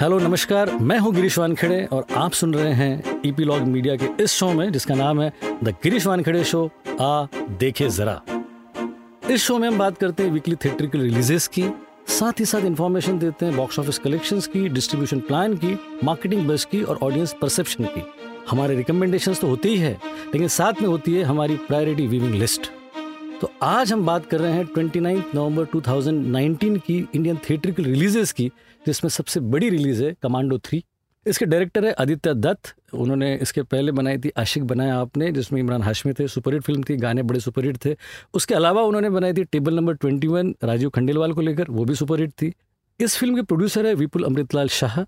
[0.00, 4.32] Hello, नमस्कार। मैं हूँ गिरीश वानखेड़े और आप सुन रहे हैं ईपीलॉग मीडिया के इस
[4.32, 5.32] शो में, जिसका नाम है
[5.64, 6.64] द गिरीश वानखेड़े शो
[7.00, 7.26] आ
[7.58, 8.20] देखे जरा।
[9.30, 11.64] इस शो में हम बात करते हैं वीकली थिएट्रिकल रिलीजेस की,
[12.08, 16.64] साथ ही साथ इंफॉर्मेशन देते हैं बॉक्स ऑफ़िस कलेक्शन की डिस्ट्रीब्यूशन प्लान की मार्केटिंग बस
[16.64, 18.02] की और ऑडियंस परसेप्शन की।
[18.50, 19.92] हमारे रिकमेंडेशन तो होती ही है,
[20.24, 22.70] लेकिन साथ में होती है हमारी प्रायोरिटी वीविंग लिस्ट
[23.44, 28.46] तो आज हम बात कर रहे हैं ट्वेंटी नवंबर 2019 की इंडियन थिएट्रिकल रिलीजेस की,
[28.86, 30.82] जिसमें सबसे बड़ी रिलीज़ है कमांडो थ्री
[31.26, 35.82] इसके डायरेक्टर है आदित्य दत्त। उन्होंने इसके पहले बनाई थी आशिक बनाया आपने, जिसमें इमरान
[35.82, 37.94] हाशमी थे, सुपरहिट फ़िल्म थी, गाने बड़े सुपरहिट थे।
[38.34, 41.94] उसके अलावा उन्होंने बनाई थी table number twenty one Rajeev Khandelwal को लेकर, वो भी
[41.94, 42.52] सुपरहिट थी।
[43.00, 45.00] इस फ़िल्म के प्रोड्यूसर है विपुल अमृतलाल शाह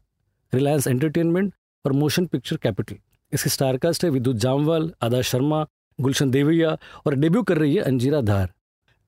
[0.53, 1.53] रिलायंस एंटरटेनमेंट
[1.85, 2.97] और मोशन पिक्चर कैपिटल
[3.33, 5.67] इसकी स्टारकास्ट है विद्युत जामवाल, आदा शर्मा
[6.01, 8.53] गुलशन देवैया और डेब्यू कर रही है अंजीरा धार।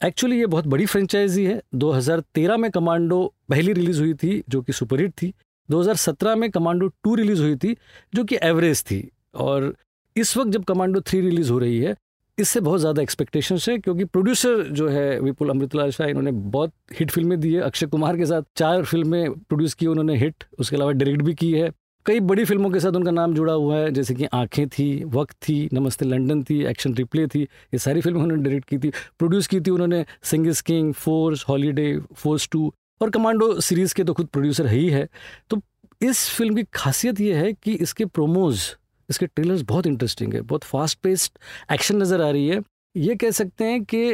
[0.01, 4.73] एक्चुअली ये बहुत बड़ी फ्रेंचाइजी है। 2013 में कमांडो पहली रिलीज़ हुई थी, जो कि
[4.73, 5.33] सुपरहिट थी।
[5.71, 7.77] 2017 में कमांडो टू रिलीज़ हुई थी,
[8.15, 9.75] जो कि एवरेज थी। और
[10.17, 11.97] इस वक्त जब कमांडो थ्री रिलीज़ हो रही है,
[12.39, 17.11] इससे बहुत ज़्यादा एक्सपेक्टेशंस है, क्योंकि प्रोड्यूसर जो है विपुल अमृतलाल शाह, इन्होंने बहुत हिट
[17.11, 20.93] फ़िल्में दी है। अक्षय कुमार के साथ चार फ़िल्में प्रोड्यूस की उन्होंने हिट उसके अलावा
[20.93, 21.71] डायरेक्ट भी की है।
[22.09, 25.35] कई बड़ी फ़िल्मों के साथ उनका नाम जुड़ा हुआ है, जैसे कि आँखें थी, वक्त
[25.43, 29.47] थी, नमस्ते लंदन थी, एक्शन रिप्ले थी, ये सारी फ़िल्में उन्होंने डायरेक्ट की थी। प्रोड्यूस
[29.47, 34.27] की थी उन्होंने Singh is king, force, holiday, force two और कमांडो सीरीज़ के तो खुद
[34.27, 35.05] प्रोड्यूसर है ही
[35.51, 35.61] तो
[36.01, 38.61] इस फ़िल्म की खासियत ये है कि इसके प्रोमोज,
[39.09, 41.39] इसके ट्रेलर्स बहुत इंटरेस्टिंग है, बहुत फास्ट पेस्ड
[41.73, 42.61] एक्शन नज़र आ रही है।
[42.95, 44.07] ये कह सकते हैं कि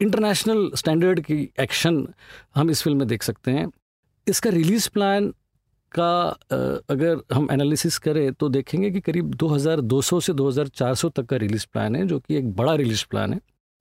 [0.00, 2.06] इंटरनेशनल स्टैंडर्ड की एक्शन
[2.54, 3.66] हम इस फ़िल्म में देख सकते हैं।
[4.26, 5.32] इसका रिलीज़ प्लान
[5.92, 6.28] का
[6.90, 11.96] अगर हम एनालिसिस करें तो देखेंगे कि करीब 2200 से 2400 तक का रिलीज़ प्लान
[11.96, 13.40] है, जो कि एक बड़ा रिलीज़ प्लान है।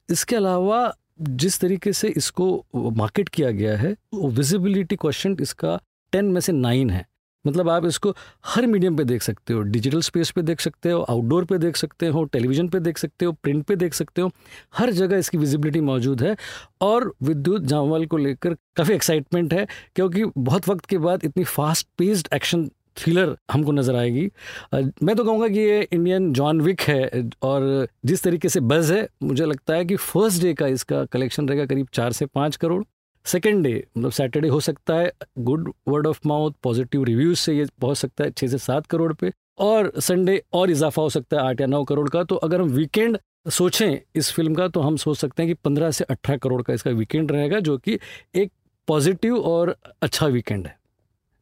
[0.09, 5.79] इसके अलावा जिस तरीके से इसको मार्केट किया गया है, वो विजिबिलिटी क्वेश्चन इसका
[6.13, 7.05] टेन में से नाइन है।
[7.47, 8.13] मतलब आप इसको
[8.45, 11.75] हर मीडियम पे देख सकते हो डिजिटल स्पेस पे देख सकते हो आउटडोर पे देख
[11.75, 14.31] सकते हो टेलीविज़न पे देख सकते हो प्रिंट पे देख सकते हो,
[14.77, 16.35] हर जगह इसकी विजिबिलिटी मौजूद है।
[16.81, 21.87] और विद्युत जामवाल को लेकर काफ़ी एक्साइटमेंट है, क्योंकि बहुत वक्त के बाद इतनी फास्ट
[21.97, 24.29] पेस्ड एक्शन थ्रिलर हमको नज़र आएगी।
[24.73, 29.07] मैं तो कहूँगा कि ये इंडियन जॉन विक है, और जिस तरीके से बज़ है,
[29.23, 32.83] मुझे लगता है कि फ़र्स्ट डे का इसका कलेक्शन रहेगा करीब चार से पाँच करोड़।
[33.27, 37.65] सेकेंड डे मतलब सैटरडे हो सकता है good word of mouth positive reviews से ये
[37.81, 41.43] पहुँच सकता है छः से सात करोड़ पे, और संडे और इजाफा हो सकता है
[41.43, 43.17] आठ या नौ करोड़ का तो अगर हम वीकेंड
[43.49, 46.73] सोचें इस फ़िल्म का तो हम सोच सकते हैं कि पंद्रह से अठारह करोड़ का
[46.73, 47.99] इसका वीकेंड रहेगा, जो कि
[48.35, 48.51] एक
[48.87, 50.75] पॉजिटिव और अच्छा वीकेंड है।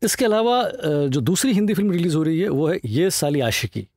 [0.02, 0.62] इसके अलावा
[1.07, 3.88] जो दूसरी हिंदी फ़िल्म रिलीज़ हो रही है, वो है ये साली आशिकी।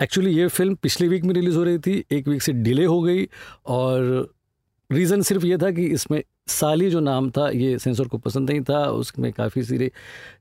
[0.00, 3.00] एक्चुअली ये फ़िल्म पिछले वीक में रिलीज़ हो रही थी, एक वीक से डिले हो
[3.02, 3.26] गई,
[3.66, 4.32] और
[4.90, 8.60] रीज़न सिर्फ़ ये था कि इसमें साली जो नाम था, ये सेंसर को पसंद नहीं
[8.62, 9.90] था, उसमें काफ़ी सारी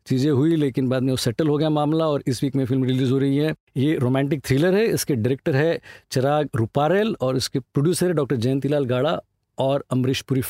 [0.08, 2.84] चीज़ें हुई, लेकिन बाद में वो सेटल हो गया मामला और इस वीक में फ़िल्म
[2.84, 5.80] रिलीज़ हो रही है। ये रोमांटिक थ्रिलर है, इसके डायरेक्टर है
[6.12, 9.20] चिराग रूपारेल और इसके प्रोड्यूसर है डॉक्टर जयंतीलाल गाड़ा
[9.58, 10.42] और अमरीश पुरी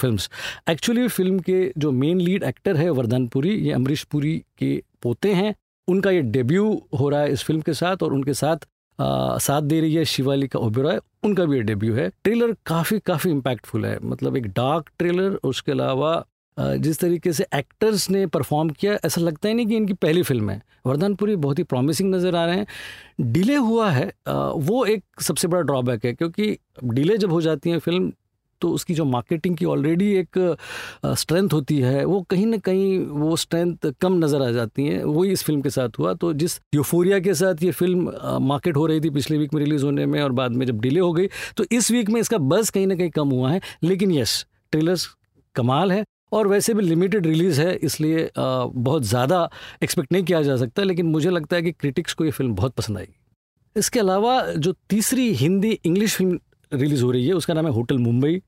[0.70, 5.34] एक्चुअली फ़िल्म के जो मेन लीड एक्टर है वरदान पुरी, ये अमरीश पुरी के पोते
[5.34, 5.54] हैं।
[5.88, 6.66] उनका ये डेब्यू
[7.00, 8.66] हो रहा है इस फ़िल्म के साथ और उनके साथ
[9.00, 13.98] साथ दे रही है शिवालिका ओबेरॉय उनका भी डेब्यू है। ट्रेलर काफ़ी काफ़ी इम्पैक्टफुल है।
[14.04, 16.24] मतलब एक डार्क ट्रेलर उसके अलावा
[16.58, 20.50] जिस तरीके से एक्टर्स ने परफॉर्म किया, ऐसा लगता ही नहीं कि इनकी पहली फ़िल्म
[20.50, 25.48] है। वरदानपुरी बहुत ही प्रॉमिसिंग नज़र आ रहे हैं। डिले हुआ है वो एक सबसे
[25.48, 28.12] बड़ा ड्रॉबैक है, क्योंकि डिले जब हो जाती है फ़िल्म
[28.64, 30.40] तो उसकी जो मार्केटिंग की ऑलरेडी एक
[31.18, 35.32] स्ट्रेंथ होती है, वो कहीं ना कहीं वो स्ट्रेंथ कम नज़र आ जाती है। वही
[35.32, 39.02] इस फ़िल्म के साथ हुआ। तो जिस यूफोरिया के साथ ये फ़िल्म मार्केट हो रही
[39.02, 41.66] थी पिछले वीक में रिलीज़ होने में और बाद में जब डिले हो गई तो
[41.72, 45.08] इस वीक में इसका बस कहीं ना कहीं कम हुआ है। लेकिन यस ट्रेलर्स
[45.56, 49.50] कमाल है और वैसे भी लिमिटेड रिलीज़ है, इसलिए बहुत ज़्यादा
[49.84, 52.74] एक्सपेक्ट नहीं किया जा सकता, लेकिन मुझे लगता है कि क्रिटिक्स को ये फ़िल्म बहुत
[52.74, 53.14] पसंद आएगी।
[53.76, 56.40] इसके अलावा जो तीसरी हिंदी इंग्लिश फ़िल्म
[56.72, 58.42] रिलीज़ हो रही है, उसका नाम है होटल मुंबई।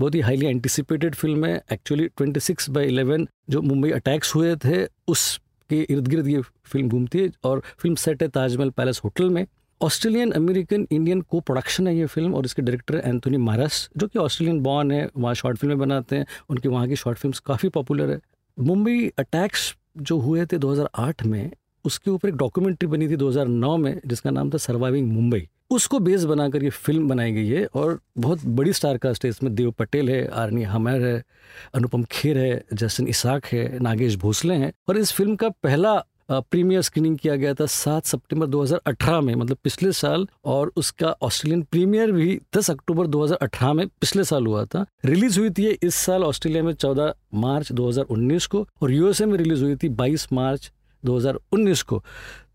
[0.00, 1.62] बहुत ही हाईली एंटिसिपेटेड फ़िल्म है.
[1.72, 6.88] Actually twenty six by eleven जो मुंबई अटैक्स हुए थे, उसके इर्द गिर्द ये फ़िल्म
[6.88, 9.46] घूमती है और फ़िल्म सेट है ताजमहल पैलेस होटल में.
[9.80, 14.18] Australian American Indian co production है ये फ़िल्म और इसके डायरेक्टर एंथोनी मारस जो कि
[14.18, 16.26] ऑस्ट्रेलियन बॉर्न है, वहाँ शॉर्ट फ़िल्में बनाते हैं.
[16.50, 18.20] उनके वहाँ की शॉर्ट फ़िल्म काफ़ी पॉपुलर है.
[18.58, 21.50] मुंबई अटैक्स जो हुए थे 2008 में
[21.84, 26.24] उसके ऊपर एक डॉक्यूमेंट्री बनी थी 2009 में, जिसका नाम था सर्वाइविंग मुंबई उसको बेस
[26.24, 30.08] बनाकर ये फ़िल्म बनाई गई है और बहुत बड़ी स्टार कास्ट है। इसमें देव पटेल
[30.10, 31.22] है आर्नी हमर है
[31.74, 36.82] अनुपम खेर है जसन इसाक है नागेश भोसले हैं। और इस फ़िल्म का पहला प्रीमियर
[36.82, 42.12] स्क्रीनिंग किया गया था सात सितंबर 2018 में मतलब पिछले साल। और उसका ऑस्ट्रेलियन प्रीमियर
[42.12, 46.62] भी 10 अक्टूबर 2018 में पिछले साल हुआ था। रिलीज़ हुई थी इस साल ऑस्ट्रेलिया
[46.62, 50.70] में 14 मार्च 2019 को और यूएसए में रिलीज़ हुई थी 22 मार्च
[51.04, 52.02] 2019 को।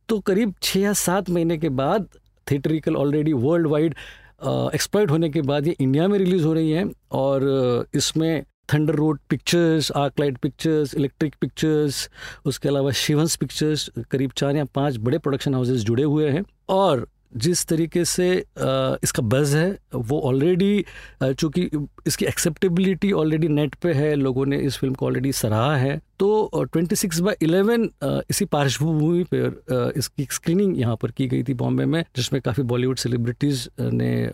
[0.10, 2.08] तो करीब छः या सात महीने के बाद
[2.48, 3.96] theatrical already world wide
[4.46, 8.44] expert होने के बाद ये इंडिया में रिलीज़ हो रही है और इसमें
[8.74, 12.10] Thunder Road Pictures Arclight Pictures Electric Pictures
[12.46, 17.08] उसके अलावा शिवंस पिक्चर्स करीब चार या पाँच बड़े प्रोडक्शन हाउसेज जुड़े हुए हैं। और
[17.36, 18.32] जिस तरीके से
[19.04, 20.86] इसका बज़ है, वो ऑलरेडी
[21.24, 21.70] चूँकि
[22.08, 26.64] इसकी एक्सेप्टेबिलिटी ऑलरेडी नेट पे है, लोगों ने इस फ़िल्म को ऑलरेडी सराहा है तो
[26.64, 27.90] ट्वेंटी सिक्स बाई इलेवन
[28.30, 32.98] इसी पार्श्वभूमि पर इसकी स्क्रीनिंग यहाँ पर की गई थी बॉम्बे में, जिसमें काफ़ी बॉलीवुड
[32.98, 34.30] सेलिब्रिटीज़ ने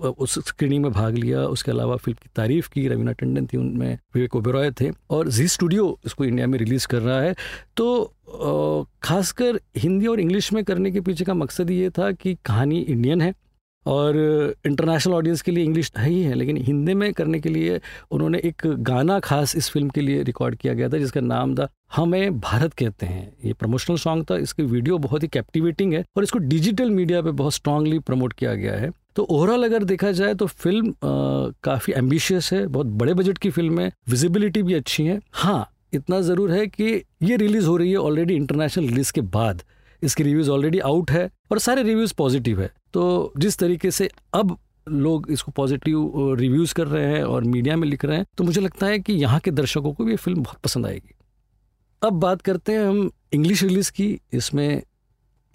[0.00, 3.98] उस स्क्रीनिंग में भाग लिया, उसके अलावा फ़िल्म की तारीफ़ की, रवीना टंडन थी उनमें,
[4.14, 7.34] विवेक ओबेरॉय थे और जी स्टूडियो इसको इंडिया में रिलीज़ कर रहा है।
[7.76, 12.80] तो खासकर हिंदी और इंग्लिश में करने के पीछे का मकसद ये था कि कहानी
[12.80, 13.34] इंडियन है
[13.86, 14.16] और
[14.66, 17.80] इंटरनेशनल ऑडियंस के लिए इंग्लिश है ही है, लेकिन हिंदी में करने के लिए
[18.10, 21.68] उन्होंने एक गाना खास इस फ़िल्म के लिए रिकॉर्ड किया गया था, जिसका नाम था
[21.92, 26.22] हमें भारत कहते हैं। ये प्रमोशनल सॉन्ग था, इसकी वीडियो बहुत ही कैप्टिवेटिंग है और
[26.22, 30.34] इसको डिजिटल मीडिया पे बहुत स्ट्रांगली प्रमोट किया गया है। तो ओवरऑल अगर देखा जाए
[30.34, 30.94] तो फ़िल्म
[31.64, 36.20] काफ़ी एम्बिशियस है, बहुत बड़े बजट की फ़िल्म है विजिबिलिटी भी अच्छी है। हाँ इतना
[36.22, 36.84] ज़रूर है कि
[37.22, 39.62] ये रिलीज़ हो रही है ऑलरेडी इंटरनेशनल रिलीज़ के बाद।
[40.02, 44.56] इसकी रिव्यूज़ ऑलरेडी आउट है और सारे रिव्यूज़ पॉजिटिव है। तो जिस तरीके से अब
[44.86, 48.60] लोग इसको पॉजिटिव रिव्यूज़ कर रहे हैं और मीडिया में लिख रहे हैं तो मुझे
[48.60, 51.14] लगता है कि यहाँ के दर्शकों को भी ये फ़िल्म बहुत पसंद आएगी।
[52.02, 54.82] अब बात करते हैं हम इंग्लिश रिलीज़ की, इसमें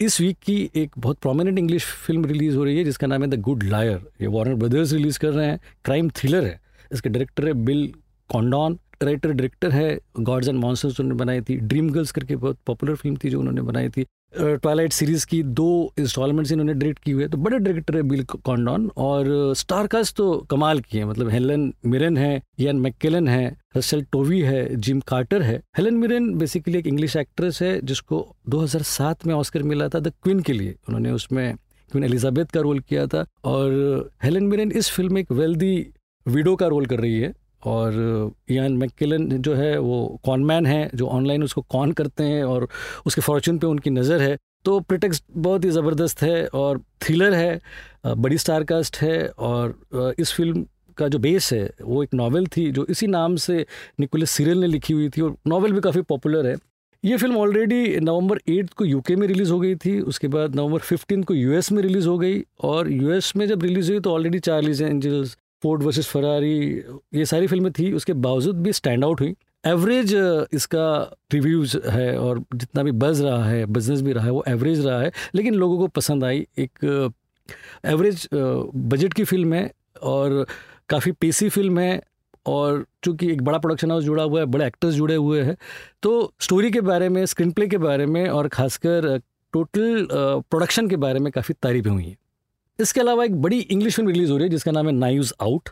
[0.00, 3.28] इस वीक की एक बहुत प्रोमिनेंट इंग्लिश फ़िल्म रिलीज़ हो रही है, जिसका नाम है
[3.28, 6.60] द गुड लायर ये वार्नर ब्रदर्स रिलीज़ कर रहे हैं। क्राइम थ्रिलर है।
[6.92, 7.92] इसके डायरेक्टर है बिल
[8.30, 12.94] कॉन्डॉन राइटर डायरेक्टर है गॉड्स एंड मॉन्सर्स उन्होंने बनाई थी। ड्रीम गर्ल्स करके बहुत पॉपुलर
[12.94, 14.04] फ़िल्म थी जो उन्होंने बनाई थी।
[14.34, 18.24] ट्वाइलाइट सीरीज़ की दो इंस्टॉलमेंट्स इन्होंने डायरेक्ट की हुई है तो बड़े डायरेक्टर है बिल
[18.24, 23.56] कॉन्डॉन और स्टार कास्ट तो कमाल की है मतलब हेलन मिरन है यान मैकेलन है
[23.76, 29.26] रसल टोवी है जिम कार्टर है। हेलन मिरन बेसिकली एक इंग्लिश एक्ट्रेस है, जिसको 2007
[29.26, 31.56] में ऑस्कर मिला था द क्वीन के लिए। उन्होंने उसमें
[31.90, 35.74] क्वीन एलिजाबेथ का रोल किया था और हेलन मिरन इस फ़िल्म में एक वेल्दी
[36.26, 37.32] विडो का रोल कर रही है।
[37.62, 42.68] और यान मैकेलन जो है, वो कॉनमैन है, जो ऑनलाइन उसको कॉन करते हैं और
[43.06, 47.60] उसके फॉर्चून पे उनकी नज़र है। तो प्रिटेक्स बहुत ही ज़बरदस्त है और थ्रिलर है
[48.06, 50.66] बड़ी स्टार कास्ट है और इस फ़िल्म
[50.98, 53.64] का जो बेस है, वो एक नावल थी जो इसी नाम से
[54.00, 56.56] निकोलस सीरियल ने लिखी हुई थी और नावल भी काफ़ी पॉपुलर है।
[57.04, 60.78] ये फ़िल्म ऑलरेडी नवंबर एट को यूके में रिलीज़ हो गई थी, उसके बाद नवंबर
[60.80, 64.38] फिफ्टीन को यूएस में रिलीज़ हो गई और यूएस में जब रिलीज़ हुई तो already
[64.40, 66.58] Charlie's Angels Ford versus Ferrari
[67.14, 69.34] ये सारी फ़िल्में थी। उसके बावजूद भी स्टैंड आउट हुई।
[69.64, 70.14] एवरेज
[70.54, 70.88] इसका
[71.32, 75.00] रिव्यूज़ है और जितना भी बज़ रहा है बिज़नेस भी रहा है, वो एवरेज रहा
[75.00, 77.12] है। लेकिन लोगों को पसंद आई एक
[77.84, 79.70] एवरेज बजट की फ़िल्म है
[80.04, 80.44] और
[80.88, 82.00] काफ़ी पेसी फ़िल्म है
[82.46, 85.56] और चूँकि एक बड़ा प्रोडक्शन हाउस जुड़ा हुआ है, बड़े एक्टर्स जुड़े हुए हैं
[86.02, 89.18] तो स्टोरी के बारे में स्क्रीन प्ले के बारे में और ख़ासकर
[89.52, 92.16] टोटल प्रोडक्शन के बारे में काफ़ी तारीफें हुई हैं।
[92.78, 95.68] इसके अलावा एक बड़ी इंग्लिश फ़िल्म रिलीज़ हो रही है, जिसका नाम है नाइव्स आउट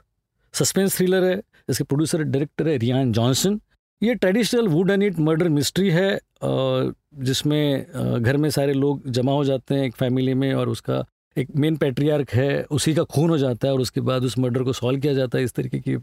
[0.54, 3.60] सस्पेंस थ्रिलर है, इसके प्रोड्यूसर डायरेक्टर है रियान जॉनसन
[4.02, 9.44] ये traditional whodunit murder mystery है जिसमें घर में सारे लोग जमा हो
[9.44, 11.04] जाते हैं एक फैमिली में और उसका
[11.36, 14.62] एक मेन पैट्रियार्क है, उसी का खून हो जाता है और उसके बाद उस मर्डर
[14.62, 15.94] को सॉल्व किया जाता है। इस तरीके की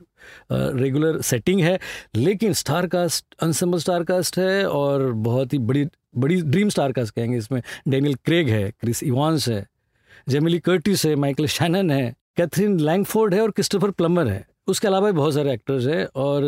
[0.51, 1.79] रेगुलर सेटिंग है।
[2.15, 5.85] लेकिन star cast ensemble star cast है और बहुत ही बड़ी
[6.17, 9.65] बड़ी ड्रीम स्टार कास्ट कहेंगे इसमें। डेनियल क्रेग है क्रिस इवान्स है
[10.27, 15.11] जेमिली कर्टिस है माइकल शैनन है, कैथरीन लैंगफोर्ड है और क्रिस्टोफर प्लमर है। उसके अलावा
[15.11, 16.43] भी बहुत सारे एक्टर्स हैं और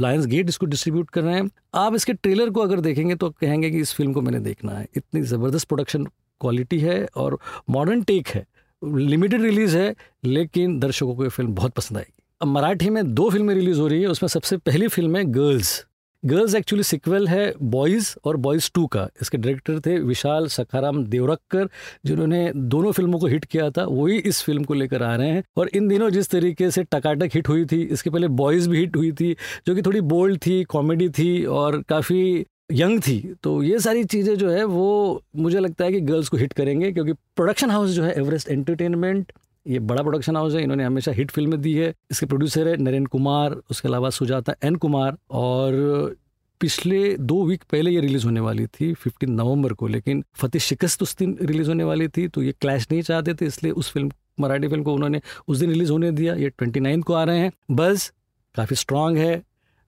[0.00, 3.70] लायंस गेट इसको डिस्ट्रीब्यूट कर रहे हैं। आप इसके ट्रेलर को अगर देखेंगे तो कहेंगे
[3.70, 6.04] कि इस फ़िल्म को मैंने देखना है। इतनी ज़बरदस्त प्रोडक्शन
[6.40, 7.38] क्वालिटी है और
[7.70, 8.46] मॉडर्न टेक है।
[8.82, 9.94] लिमिटेड रिलीज़ है,
[10.24, 13.86] लेकिन दर्शकों को ये फ़िल्म बहुत पसंद आएगी। अब मराठी में दो फ़िल्में रिलीज़ हो
[13.86, 15.84] रही है, उसमें सबसे पहली फ़िल्म है गर्ल्स।
[16.24, 21.68] गर्ल्स एक्चुअली सिक्वल है बॉयज़ और बॉयज़ टू का। इसके डायरेक्टर थे विशाल सखाराम देवरक्कर,
[22.06, 25.42] जिन्होंने दोनों फ़िल्मों को हिट किया था। वही इस फ़िल्म को लेकर आ रहे हैं।
[25.56, 28.96] और इन दिनों जिस तरीके से टकाटक हिट हुई थी, इसके पहले बॉयज़ भी हिट
[28.96, 33.78] हुई थी, जो कि थोड़ी बोल्ड थी कॉमेडी थी और काफ़ी यंग थी। तो ये
[33.78, 37.70] सारी चीज़ें जो है, वो मुझे लगता है कि गर्ल्स को हिट करेंगे, क्योंकि प्रोडक्शन
[37.70, 39.32] हाउस जो है एवरेस्ट एंटरटेनमेंट
[39.66, 43.08] ये बड़ा प्रोडक्शन हाउस है, इन्होंने हमेशा हिट फ़िल्में दी है। इसके प्रोड्यूसर है नरेंद्र
[43.08, 46.16] कुमार, उसके अलावा सुजाता एन कुमार, और
[46.60, 51.02] पिछले दो वीक पहले ये रिलीज़ होने वाली थी फिफ्टीन नवंबर को, लेकिन फतेह शिकस्त
[51.02, 54.10] उस दिन रिलीज़ होने वाली थी तो ये क्लैश नहीं चाहते थे, इसलिए उस फ़िल्म
[54.40, 57.50] मराठी फ़िल्म को उन्होंने उस दिन रिलीज़ होने दिया। ये ट्वेंटी को आ रहे हैं।
[57.70, 58.12] बस,
[58.54, 59.42] काफ़ी स्ट्रांग है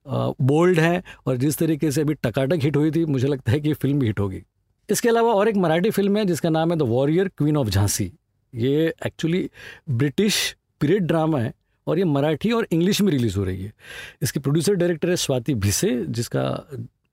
[0.05, 3.67] बोल्ड है, और जिस तरीके से अभी टकाटक हिट हुई थी, मुझे लगता है कि
[3.67, 4.41] ये फ़िल्म भी हिट होगी।
[4.89, 8.11] इसके अलावा और एक मराठी फ़िल्म है, जिसका नाम है the warrior queen of Jhansi
[8.55, 9.49] ये एक्चुअली
[9.89, 11.53] ब्रिटिश पीरियड ड्रामा है
[11.87, 13.73] और ये मराठी और इंग्लिश में रिलीज़ हो रही है।
[14.21, 16.67] इसके प्रोड्यूसर डायरेक्टर है स्वाति भिसे, जिसका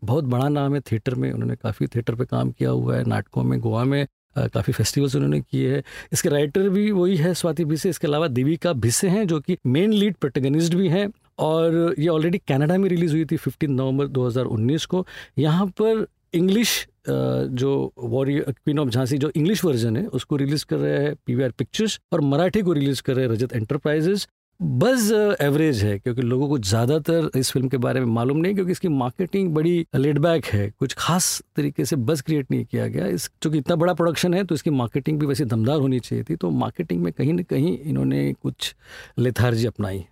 [0.04, 3.42] बहुत बड़ा नाम है थिएटर में। उन्होंने काफ़ी थिएटर पे काम किया हुआ है, नाटकों
[3.42, 7.90] में, गोवा में काफ़ी फेस्टिवल्स उन्होंने किए हैं। इसके राइटर भी वही है स्वाति भिसे।
[7.90, 12.38] इसके अलावा देविका भिसे हैं, जो कि मेन लीड प्रोटेगनिस्ट भी हैं और ये ऑलरेडी
[12.48, 15.06] कनाडा में रिलीज़ हुई थी 15 नवंबर 2019 को।
[15.38, 20.76] यहाँ पर इंग्लिश जो वॉरियर क्वीन ऑफ़ झांसी जो इंग्लिश वर्जन है, उसको रिलीज़ कर
[20.76, 24.26] रहे हैं पीवीआर पिक्चर्स और मराठी को रिलीज़ कर रहे हैं रजत एंटरप्राइजेज
[24.60, 25.10] बज
[25.42, 28.88] एवरेज है, क्योंकि लोगों को ज़्यादातर इस फ़िल्म के बारे में मालूम नहीं, क्योंकि इसकी
[28.88, 33.28] मार्केटिंग बड़ी लेड बैक है। कुछ खास तरीके से बज क्रिएट नहीं किया गया। इस,
[33.42, 36.50] चूँकि इतना बड़ा प्रोडक्शन है तो इसकी मार्केटिंग भी वैसे दमदार होनी चाहिए थी तो
[36.52, 38.74] मार्केटिंग में कहीं ना कहीं इन्होंने कुछ
[39.18, 40.04] लेथार्जी अपनाई।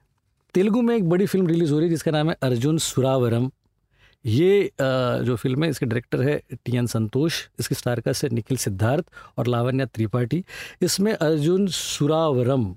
[0.55, 3.51] तेलुगु में एक बड़ी फ़िल्म रिलीज़ हो रही है, जिसका नाम है अर्जुन सुरावरम
[4.25, 9.05] ये जो फ़िल्म है, इसके डायरेक्टर है टी एन संतोष, इसके स्टारकास्ट है निखिल सिद्धार्थ
[9.39, 10.43] और लावण्या त्रिपाठी।
[10.83, 12.75] इसमें अर्जुन सुरावरम,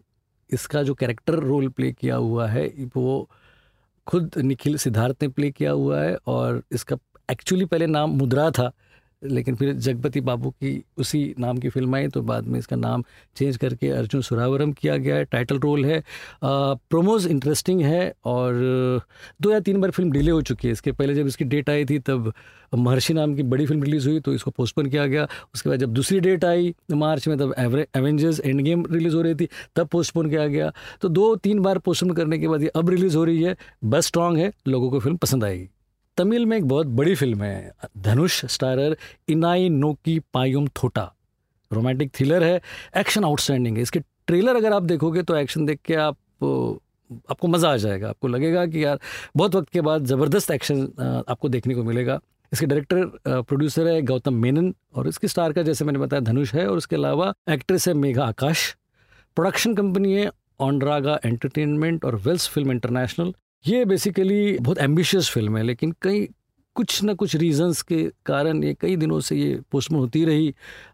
[0.50, 3.30] इसका जो कैरेक्टर रोल प्ले किया हुआ है, वो
[4.08, 6.98] खुद निखिल सिद्धार्थ ने प्ले किया हुआ है और इसका
[7.32, 8.72] एक्चुअली पहले नाम मुद्रा था
[9.26, 13.04] लेकिन फिर जगपति बाबू की उसी नाम की फ़िल्म आई तो बाद में इसका नाम
[13.38, 16.04] चेंज करके अर्जुन सुरावरम किया गया है। टाइटल रोल है।
[16.44, 18.54] प्रोमोज इंटरेस्टिंग है और
[19.42, 21.86] दो या तीन बार फ़िल्म डिले हो चुकी है। इसके पहले जब इसकी डेट आई
[21.86, 22.34] थी, तब
[22.76, 25.94] महर्षि नाम की बड़ी फ़िल्म रिलीज़ हुई तो इसको पोस्टपोन किया गया। उसके बाद जब
[25.94, 27.54] दूसरी डेट आई मार्च में, तब
[27.96, 31.78] एवेंजर्स एंड गेम रिलीज़ हो रही थी, तब पोस्टपोन किया गया। तो दो तीन बार
[31.80, 35.00] पोस्टपोन करने के बाद ये अब रिलीज़ हो रही है। बस स्ट्रॉन्ग है, लोगों को
[35.00, 35.70] फ़िल्म पसंद आएगी।
[36.18, 38.96] तमिल में एक बहुत बड़ी फ़िल्म है, Dhanush, starrer
[39.30, 41.12] Enai Noki Paayum Thota.
[41.72, 42.62] Romantic thriller है,
[42.98, 46.18] एक्शन आउटस्टैंडिंग है। इसके ट्रेलर अगर आप देखोगे तो एक्शन देख के आप,
[47.30, 49.00] आपको मज़ा आ जाएगा। आपको लगेगा कि यार,
[49.38, 50.82] बहुत वक्त के बाद ज़बरदस्त एक्शन
[51.28, 52.20] आपको देखने को मिलेगा।
[52.52, 56.68] इसके डायरेक्टर प्रोड्यूसर है गौतम मेनन और इसके स्टार का, जैसे मैंने बताया, धनुष है
[56.68, 58.76] और उसके अलावा एक्ट्रेस है मेघा आकाश।
[59.38, 60.30] प्रोडक्शन कंपनी है
[60.62, 63.34] ऑनड्रागा एंटरटेनमेंट और वेल्स फ़िल्म इंटरनेशनल।
[63.66, 66.28] ये बेसिकली बहुत एम्बिशियस फ़िल्म है लेकिन कई
[66.76, 70.50] कुछ ना कुछ रीजंस के कारण ये कई दिनों से ये पोस्टपोन होती रही।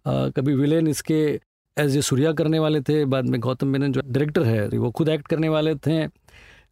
[0.07, 1.15] आ, कभी विलेन इसके
[1.77, 5.09] एज ए सूर्या करने वाले थे बाद में गौतम मेनन जो डायरेक्टर है वो खुद
[5.09, 6.05] एक्ट करने वाले थे।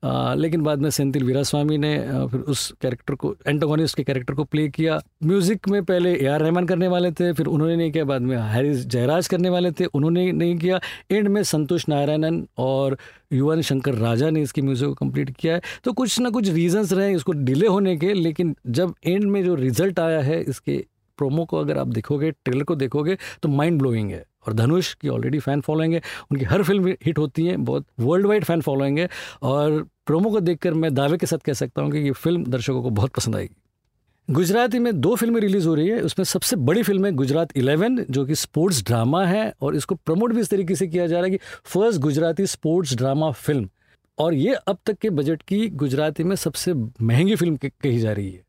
[0.03, 4.34] आ, लेकिन बाद में सेंथिल वीरास्वामी ने आ, फिर उस कैरेक्टर को एंटोगोनिस्ट के कैरेक्टर
[4.34, 7.91] को प्ले किया। म्यूज़िक में पहले ए आर रहमान करने वाले थे फिर उन्होंने नहीं
[7.91, 10.79] किया बाद में हैरिस जयराज करने वाले थे उन्होंने नहीं किया।
[11.12, 12.98] एंड में संतोष नारायणन और
[13.34, 16.94] युवन शंकर राजा ने इसकी म्यूज़िक को कंप्लीट किया है। तो कुछ ना कुछ रीजंस
[16.94, 20.84] रहे इसको डिले होने के लेकिन जब एंड में जो रिज़ल्ट आया है इसके
[21.19, 25.09] प्रोमो को अगर आप देखोगे, ट्रेलर को देखोगे तो माइंड ब्लोइंग है। और धनुष की
[25.09, 28.99] ऑलरेडी फ़ैन फॉलोइंग है। उनकी हर फ़िल्म हिट होती है, बहुत वर्ल्ड वाइड फ़ैन फॉलोइंग
[28.99, 29.09] है।
[29.43, 32.83] और प्रोमो को देखकर मैं दावे के साथ कह सकता हूँ कि ये फ़िल्म दर्शकों
[32.83, 33.55] को बहुत पसंद आएगी।
[34.27, 38.03] गुजराती में दो फ़िल्में रिलीज़ हो रही है। उसमें सबसे बड़ी फ़िल्म है गुजरात इलेवन,
[38.09, 41.25] जो कि स्पोर्ट्स ड्रामा है। और इसको प्रमोट भी इस तरीके से किया जा रहा
[41.25, 43.69] है कि first Gujarati sports drama film
[44.17, 48.31] और ये अब तक के बजट की गुजराती में सबसे महँगी फ़िल्म कही जा रही
[48.31, 48.43] है।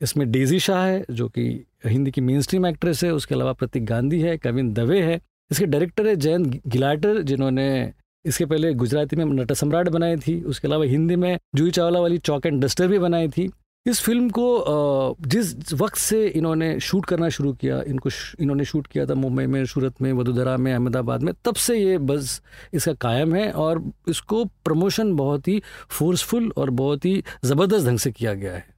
[0.00, 3.84] इसमें डेजी शाह है, जो कि हिंदी की मेन स्ट्रीम एक्ट्रेस है, उसके अलावा प्रतीक
[3.86, 5.20] गांधी है, कविन दवे है।
[5.50, 7.92] इसके डायरेक्टर है जयंत गिलाटर, जिन्होंने
[8.24, 12.18] इसके पहले गुजराती में नट सम्राट बनाई थी। उसके अलावा हिंदी में जूही चावला वाली
[12.18, 13.50] चौक एंड डस्टर भी बनाई थी।
[13.86, 18.10] इस फ़िल्म को जिस वक्त से इन्होंने शूट करना शुरू किया, इनको
[18.40, 21.98] इन्होंने शूट किया था मुंबई में, सूरत में, वडोदरा में, अहमदाबाद में, तब से ये
[22.00, 22.40] बस
[22.74, 28.12] इसका कायम है और इसको प्रमोशन बहुत ही फोर्सफुल और बहुत ही ज़बरदस्त ढंग से
[28.12, 28.73] किया गया है।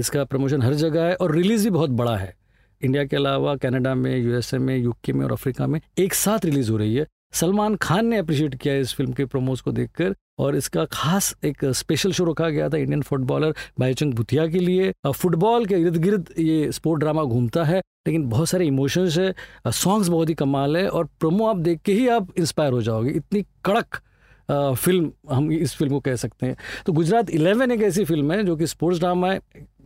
[0.00, 2.34] इसका प्रमोशन हर जगह है और रिलीज़ भी बहुत बड़ा है।
[2.80, 6.70] इंडिया के अलावा कनाडा में, यूएसए में, यूके में और अफ्रीका में एक साथ रिलीज़
[6.70, 10.56] हो रही है। सलमान खान ने अप्रिशिएट किया इस फ़िल्म के प्रोमोज को देखकर और
[10.56, 15.66] इसका खास एक स्पेशल शो रखा गया था इंडियन फुटबॉलर भाईचंद भुतिया के लिए। फुटबॉल
[15.66, 19.34] के इर्द गिर्द ये स्पोर्ट ड्रामा घूमता है, लेकिन बहुत सारे इमोशंस है
[19.66, 23.10] सॉन्ग्स बहुत ही कमाल है और प्रोमो आप देख के ही आप इंस्पायर हो जाओगे।
[23.10, 24.00] इतनी कड़क
[24.50, 28.44] फ़िल्म, हम इस फ़िल्म को कह सकते हैं। तो गुजरात इलेवन एक ऐसी फ़िल्म है
[28.44, 29.40] जो कि स्पोर्ट्स ड्रामा है।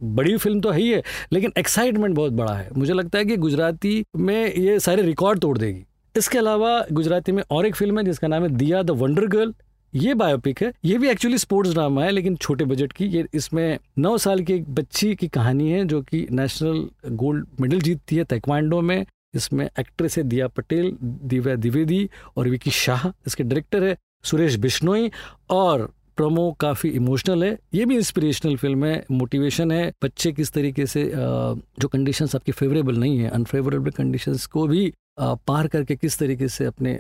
[0.04, 1.02] बड़ी फ़िल्म तो है ही है,
[1.33, 5.56] लेकिन एक्साइटमेंट बहुत बड़ा है। मुझे लगता है कि गुजराती में ये सारे रिकॉर्ड तोड़
[5.59, 9.26] देगी। इसके अलावा गुजराती में और एक फ़िल्म है जिसका नाम है दिया द वंडर
[9.26, 9.54] गर्ल।
[9.92, 13.78] ये बायोपिक है। ये भी एक्चुअली स्पोर्ट्स ड्रामा है, लेकिन छोटे बजट की। ये इसमें
[13.99, 18.25] नौ साल की एक बच्ची की कहानी है, जो कि नेशनल गोल्ड मेडल जीतती है
[18.25, 19.04] तैक्वांडो में।
[19.35, 25.11] इसमें एक्ट्रेस है दिया पटेल, दिव्या द्विवेदी और विकी शाह, इसके डायरेक्टर है। सुरेश बिश्नोई
[25.50, 30.87] और प्रोमो काफ़ी इमोशनल है। ये भी इंस्पिरेशनल फ़िल्म है मोटिवेशन है, बच्चे किस तरीके
[30.87, 36.49] से जो कंडीशंस आपकी फेवरेबल नहीं है अनफेवरेबल कंडीशंस को भी पार करके किस तरीके
[36.49, 36.99] से अपने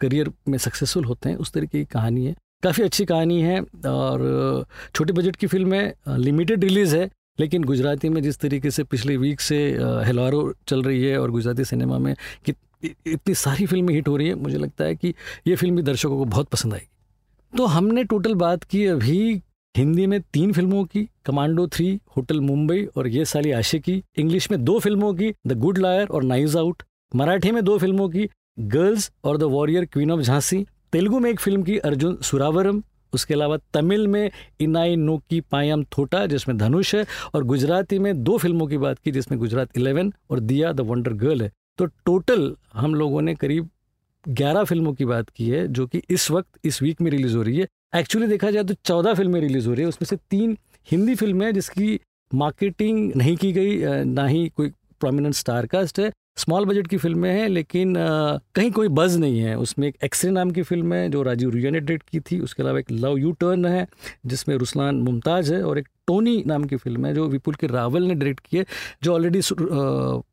[0.00, 4.64] करियर में सक्सेसफुल होते हैं, उस तरीके की कहानी है। काफ़ी अच्छी कहानी है और
[4.94, 7.10] छोटे बजट की फ़िल्म है लिमिटेड रिलीज़ है,
[7.40, 9.56] लेकिन गुजराती में जिस तरीके से पिछले वीक से
[10.06, 12.14] हेलारो चल रही है और गुजराती सिनेमा में
[12.46, 12.52] कि
[12.84, 15.14] इतनी सारी फ़िल्में हिट हो रही है, मुझे लगता है कि
[15.46, 19.42] ये फ़िल्म भी दर्शकों को बहुत पसंद आएगी। तो हमने टोटल बात की अभी
[19.74, 24.64] हिंदी में तीन फ़िल्मों की, कमांडो थ्री, होटल मुंबई और ये साली आशिकी, इंग्लिश में
[24.64, 26.82] दो फ़िल्मों की, द गुड लायर और नाइज आउट,
[27.14, 28.28] मराठी में दो फ़िल्मों की,
[28.60, 33.34] गर्ल्स और the warrior queen of Jhansi, Telugu में एक फ़िल्म की, अर्जुन सुरावरम, उसके
[33.34, 38.38] अलावा तमिल में इनाई नो की पायम थोटा, जिसमें धनुष है, और गुजराती में दो
[38.38, 42.54] फ़िल्मों की बात की, जिसमें गुजरात इलेवन और दिया द वंडर गर्ल है। तो टोटल
[42.74, 43.68] हम लोगों ने करीब
[44.24, 47.42] ग्यारह फ़िल्मों की बात की है, जो कि इस वक्त, इस वीक में रिलीज़ हो
[47.42, 50.56] रही है। एक्चुअली देखा जाए तो चौदह फ़िल्में रिलीज़ हो रही है, उसमें से तीन
[50.88, 51.98] हिंदी फ़िल्में हैं जिसकी
[52.30, 54.70] मार्केटिंग नहीं की गई ना ही कोई
[55.02, 59.40] प्रोमिनेंट स्टार कास्ट है। स्मॉल बजट की फ़िल्में हैं लेकिन आ, कहीं कोई बज़ नहीं
[59.40, 62.38] है। उसमें एक एक्सरे नाम की फ़िल्म है जो राजीव रुया ने डायरेक्ट की थी।
[62.40, 63.86] उसके अलावा एक लव यू टर्न है
[64.26, 68.02] जिसमें रुस्लान मुमताज़ है और एक टोनी नाम की फ़िल्म है जो विपुल के रावल
[68.02, 68.64] ने डायरेक्ट की है
[69.02, 69.40] जो ऑलरेडी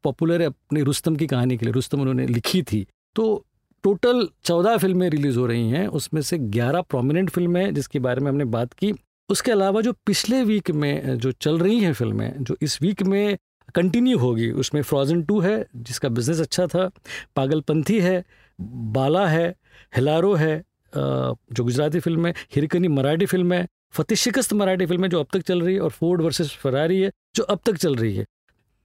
[0.04, 2.86] पॉपुलर है अपनी रुस्तम की कहानी के लिए। रुस्तम उन्होंने लिखी थी।
[3.16, 3.46] तो
[3.84, 8.22] टोटल चौदह फ़िल्में रिलीज़ हो रही हैं। उसमें से ग्यारह प्रोमिनेंट फ़िल्में हैं जिसके बारे
[8.22, 8.94] में हमने बात की।
[9.30, 13.38] उसके अलावा जो पिछले वीक में जो चल रही हैं फ़िल्में जो इस वीक में
[13.76, 16.90] कंटिन्यू होगी। उसमें फ्रोजन टू है, जिसका बिज़नेस अच्छा था।
[17.36, 18.24] पागलपंथी है,
[18.60, 19.50] बाला है,
[19.96, 25.10] हिलारो है जो गुजराती फ़िल्म है, हिरकनी मराठी फ़िल्म है, फतेह शिकस्त मराठी फ़िल्म है,
[25.10, 27.96] जो अब तक चल रही है, और फोर्ड वर्सेस फरारी है, जो अब तक चल
[27.96, 28.26] रही है।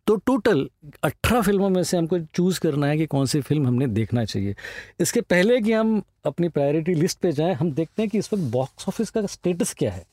[0.07, 0.69] तो टोटल
[1.05, 4.55] अठारह फ़िल्मों में से हमको चूज़ करना है कि कौन सी फ़िल्म हमने देखना चाहिए।
[5.01, 8.43] इसके पहले कि हम अपनी प्रायोरिटी लिस्ट पे जाएँ, हम देखते हैं कि इस वक्त
[8.53, 10.05] बॉक्स ऑफ़िस का स्टेटस क्या है।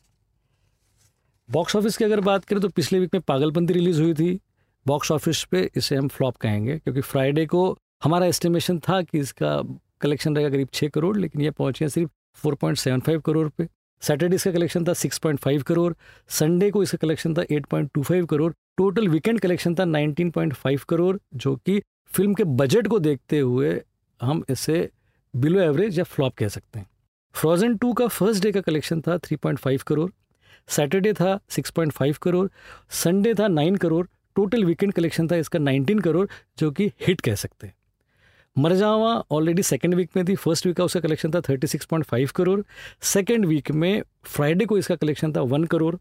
[1.50, 4.40] बॉक्स ऑफ़िस की अगर बात करें तो पिछले वीक में पागलपंती रिलीज़ हुई थी
[4.86, 9.62] बॉक्स ऑफ़िस पे इसे हम फ्लॉप कहेंगे, क्योंकि फ्राइडे को हमारा एस्टिमेशन था कि इसका
[10.02, 13.68] कलेक्शन रहेगा करीब छः करोड़, लेकिन ये पहुँचे सिर्फ़ four point seven five crore पे।
[14.02, 15.94] सैटरडे इसका कलेक्शन था six point five crore
[16.30, 20.32] Sunday को इसका कलेक्शन था eight point two five crore total weekend collection था नाइनटीन
[20.32, 23.82] पॉइंट फाइव करोड़, जो कि फ़िल्म के बजट को देखते हुए
[24.22, 24.90] हम इसे
[25.34, 26.88] बिलो एवरेज या फ्लॉप कह सकते हैं।
[27.36, 30.10] फ्रोजन टू का फ़र्स्ट डे का कलेक्शन था three point five crore
[30.70, 32.48] Saturday था six point five crore
[32.94, 36.28] Sunday था nine crore total weekend collection था, इसका 19 करोड़,
[36.60, 37.74] जो कि हिट कह सकते हैं।
[38.58, 42.62] मरजावा ऑलरेडी सेकेंड वीक में थी फ़र्स्ट वीक का उसका कलेक्शन था 36.5 करोड़।
[43.02, 45.96] सेकेंड वीक में फ्राइडे को इसका कलेक्शन था one crore.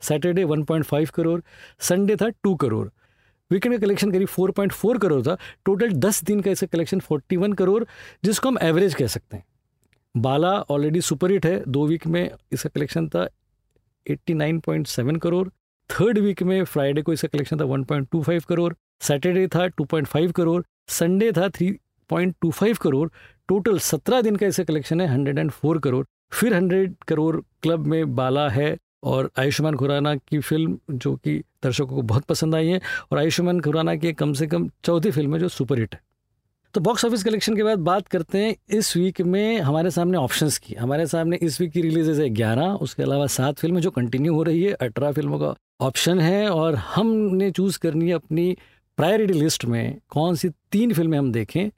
[0.00, 1.40] Saturday 1.5 crore.
[1.80, 2.88] Sunday था टू करोड़।
[3.52, 7.84] वीकेंड का कलेक्शन करीब 4.4 करोड़ था। टोटल 10 दिन का इसका कलेक्शन 41 करोड़,
[8.24, 9.44] जिसको हम एवरेज कह सकते हैं।
[10.16, 13.28] बाला ऑलरेडी सुपर हिट है। दो वीक में इसका कलेक्शन था
[14.10, 15.48] 89.7 करोड़।
[15.90, 21.30] थर्ड वीक में फ्राइडे को इसका कलेक्शन था 1.25 करोड़, सैटरडे था 2.5 करोड़, संडे
[21.32, 23.08] था 3.25 करोड़,
[23.48, 28.48] टोटल 17 दिन का इसका कलेक्शन है 104 करोड़। फिर 100 करोड़ क्लब में बाला
[28.48, 32.80] है और आयुष्मान खुराना की फ़िल्म जो कि दर्शकों को बहुत पसंद आई है
[33.12, 36.00] और आयुष्मान खुराना की कम से कम चौथी फ़िल्म है जो सुपरहिट है।
[36.76, 40.56] तो बॉक्स ऑफ़िस कलेक्शन के बाद बात करते हैं इस वीक में हमारे सामने ऑप्शंस
[40.58, 44.34] की। हमारे सामने इस वीक की रिलीजेज है ग्यारह, उसके अलावा सात फ़िल्में जो कंटिन्यू
[44.34, 48.56] हो रही है, अठारह फ़िल्मों का ऑप्शन है और हमने चूज़ करनी है अपनी
[48.98, 51.70] प्रायोरिटी लिस्ट में कौन सी तीन फ़िल्में हम देखें।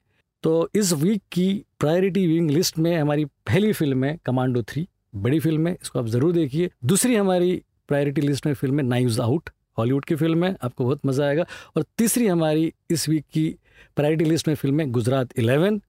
[0.43, 1.47] तो इस वीक की
[1.79, 6.07] प्रायोरिटी व्यूइंग लिस्ट में हमारी पहली फ़िल्म है कमांडो थ्री बड़ी फ़िल्म है, इसको आप
[6.07, 10.55] ज़रूर देखिए। दूसरी हमारी प्रायोरिटी लिस्ट में फ़िल्म है नाइव्स आउट हॉलीवुड की फ़िल्म है,
[10.63, 11.45] आपको बहुत मज़ा आएगा।
[11.77, 13.47] और तीसरी हमारी इस वीक की
[13.95, 15.81] प्रायोरिटी लिस्ट में फ़िल्म गुजरात इलेवन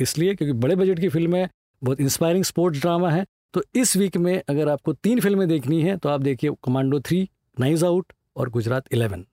[0.00, 1.48] इसलिए क्योंकि बड़े बजट की फ़िल्म
[1.84, 5.96] बहुत इंस्पायरिंग स्पोर्ट्स ड्रामा है तो इस वीक में अगर आपको तीन फ़िल्में देखनी है
[5.96, 7.28] तो आप देखिए कमांडो थ्री
[7.60, 9.24] नाइज आउट और गुजरात इलेवन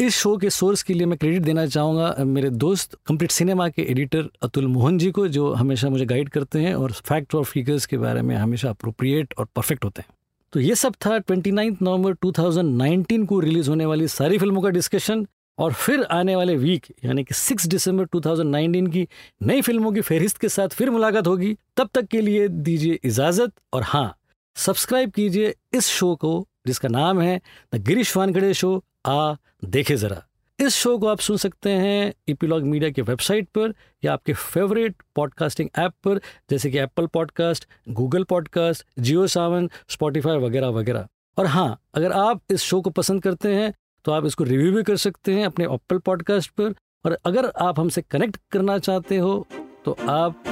[0.00, 3.82] इस शो के सोर्स के लिए मैं क्रेडिट देना चाहूँगा मेरे दोस्त कंप्लीट सिनेमा के
[3.82, 7.86] एडिटर अतुल मोहन जी को, जो हमेशा मुझे गाइड करते हैं और फैक्ट और फिगर्स
[7.86, 10.08] के बारे में हमेशा अप्रोप्रिएट और परफेक्ट होते हैं।
[10.52, 15.26] तो ये सब था ट्वेंटी नवंबर 2019 को रिलीज़ होने वाली सारी फ़िल्मों का डिस्कशन
[15.60, 19.08] और फिर आने वाले वीक यानी कि 6 दिसंबर 2019 की
[19.42, 23.52] नई फ़िल्मों की फहरिस्त के साथ फिर मुलाकात होगी। तब तक के लिए दीजिए इजाज़त
[23.72, 24.16] और हाँ
[24.56, 27.40] सब्सक्राइब कीजिए इस शो को, जिसका नाम है
[27.74, 30.26] द गिरीश वानखड़े शो आ, देखे ज़रा।
[30.60, 34.94] इस शो को आप सुन सकते हैं इपीलॉग मीडिया के वेबसाइट पर या आपके फेवरेट
[35.16, 36.20] पॉडकास्टिंग ऐप पर,
[36.50, 42.42] जैसे कि Apple podcast Google podcast Jio Saavn Spotify वगैरह वगैरह। और हाँ अगर आप
[42.50, 45.64] इस शो को पसंद करते हैं तो आप इसको रिव्यू भी कर सकते हैं अपने
[45.64, 46.74] एप्पल पॉडकास्ट पर।
[47.06, 49.46] और अगर आप हमसे कनेक्ट करना चाहते हो
[49.84, 50.42] तो आप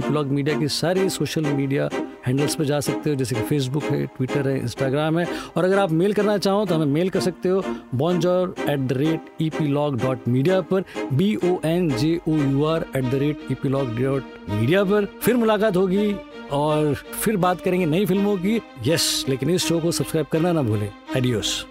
[0.00, 1.88] ब्लॉग मीडिया की सारी सोशल मीडिया
[2.26, 5.78] हैंडल्स पर जा सकते हो, जैसे कि फेसबुक है ट्विटर है इंस्टाग्राम है। और अगर
[5.78, 7.62] आप मेल करना चाहो तो हमें मेल कर सकते हो
[7.94, 12.36] bonjour at the rate E P log dot media पर B O N J O
[12.36, 16.12] U R at the rate E P log dot media पर। फिर मुलाकात होगी
[16.52, 20.62] और फिर बात करेंगे नई फ़िल्मों की। यस लेकिन इस शो को सब्सक्राइब करना ना
[20.62, 21.64] भूलें। एडियोस